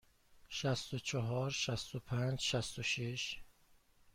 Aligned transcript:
شصت 0.47 0.93
و 0.93 0.99
چهار، 0.99 1.49
شصت 1.51 1.95
و 1.95 1.99
پنج، 1.99 2.39
شصت 2.41 2.79
و 2.79 2.83
شش. 2.83 3.37